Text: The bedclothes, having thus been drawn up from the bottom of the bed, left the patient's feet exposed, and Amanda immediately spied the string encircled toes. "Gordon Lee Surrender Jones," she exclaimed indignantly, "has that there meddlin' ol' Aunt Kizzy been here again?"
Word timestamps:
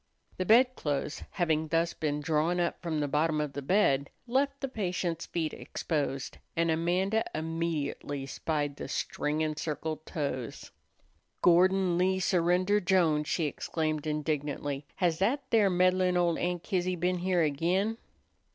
The 0.37 0.45
bedclothes, 0.47 1.21
having 1.29 1.67
thus 1.67 1.93
been 1.93 2.21
drawn 2.21 2.59
up 2.59 2.81
from 2.81 2.99
the 3.01 3.07
bottom 3.07 3.39
of 3.39 3.53
the 3.53 3.61
bed, 3.61 4.09
left 4.25 4.59
the 4.59 4.67
patient's 4.67 5.27
feet 5.27 5.53
exposed, 5.53 6.39
and 6.55 6.71
Amanda 6.71 7.23
immediately 7.35 8.25
spied 8.25 8.77
the 8.77 8.87
string 8.87 9.41
encircled 9.41 10.07
toes. 10.07 10.71
"Gordon 11.43 11.99
Lee 11.99 12.19
Surrender 12.19 12.79
Jones," 12.79 13.27
she 13.27 13.45
exclaimed 13.45 14.07
indignantly, 14.07 14.87
"has 14.95 15.19
that 15.19 15.43
there 15.51 15.69
meddlin' 15.69 16.17
ol' 16.17 16.35
Aunt 16.35 16.63
Kizzy 16.63 16.95
been 16.95 17.19
here 17.19 17.43
again?" 17.43 17.99